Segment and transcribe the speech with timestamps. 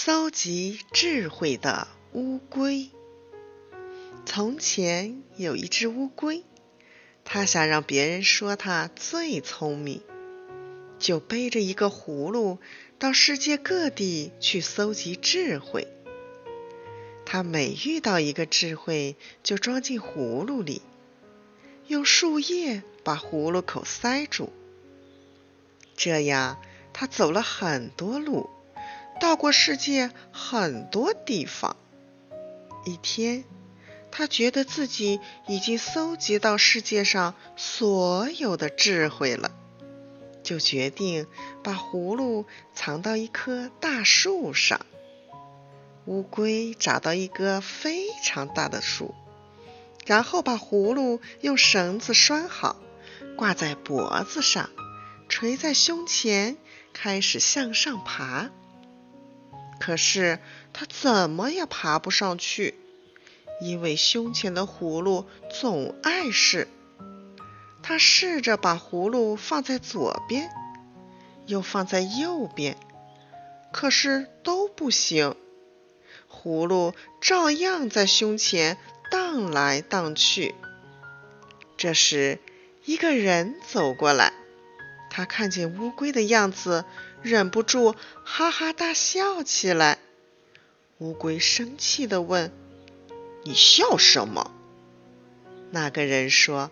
[0.00, 2.90] 搜集智慧的乌龟。
[4.24, 6.44] 从前有一只乌龟，
[7.24, 10.00] 它想让别人说它最聪明，
[11.00, 12.60] 就背着一个葫芦
[13.00, 15.88] 到世界各地去搜集智慧。
[17.26, 20.80] 它每遇到一个智慧，就装进葫芦里，
[21.88, 24.52] 用树叶把葫芦口塞住。
[25.96, 26.62] 这样，
[26.92, 28.48] 它走了很多路。
[29.18, 31.76] 到过世界很多地方。
[32.84, 33.44] 一天，
[34.10, 39.50] 他觉得自己已经搜集到世界上所有的智慧了，
[40.42, 41.26] 就决定
[41.62, 44.80] 把葫芦藏到一棵大树上。
[46.06, 49.14] 乌龟找到一棵非常大的树，
[50.06, 52.76] 然后把葫芦用绳子拴好，
[53.36, 54.70] 挂在脖子上，
[55.28, 56.56] 垂在胸前，
[56.94, 58.48] 开始向上爬。
[59.88, 60.38] 可是
[60.74, 62.74] 他怎么也爬不上去，
[63.62, 66.68] 因为胸前的葫芦总碍事。
[67.82, 70.50] 他试着把葫芦放在左边，
[71.46, 72.76] 又放在右边，
[73.72, 75.34] 可是都不行，
[76.30, 78.76] 葫芦照样在胸前
[79.10, 80.54] 荡来荡去。
[81.78, 82.40] 这时，
[82.84, 84.34] 一个人走过来，
[85.18, 86.84] 他看见乌龟的样子。
[87.22, 89.98] 忍不住哈哈大笑起来。
[90.98, 92.52] 乌龟生气地问
[93.42, 94.52] ：“你笑什么？”
[95.72, 96.70] 那个人说：“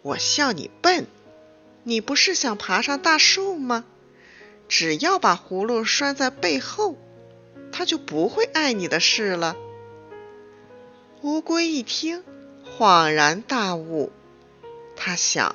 [0.00, 1.06] 我笑你笨。
[1.82, 3.84] 你不是想爬上大树吗？
[4.66, 6.96] 只要把葫芦拴在背后，
[7.70, 9.56] 它就不会碍你的事了。”
[11.20, 12.24] 乌龟一听，
[12.78, 14.10] 恍然大悟。
[14.96, 15.54] 他想：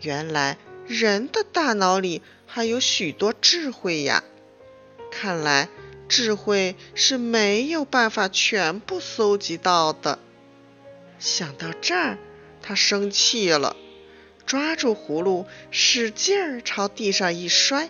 [0.00, 0.56] 原来
[0.90, 2.20] 人的大脑里……
[2.52, 4.24] 还有许多智慧呀！
[5.12, 5.68] 看来
[6.08, 10.18] 智慧是没有办法全部搜集到的。
[11.20, 12.18] 想到这儿，
[12.60, 13.76] 他生气了，
[14.44, 17.88] 抓住葫芦，使劲儿朝地上一摔，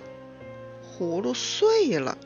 [0.84, 2.19] 葫芦碎了，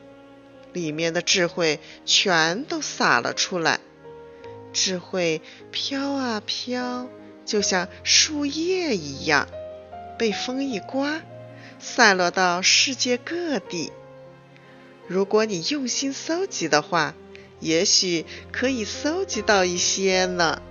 [0.73, 3.79] 里面的智慧全都洒了出来。
[4.73, 5.41] 智慧
[5.71, 7.07] 飘啊飘，
[7.45, 9.47] 就像树叶一样，
[10.17, 11.21] 被风一刮。
[11.77, 13.91] 散落到世界各地。
[15.07, 17.13] 如果你用心搜集的话，
[17.59, 20.61] 也许可以搜集到一些呢。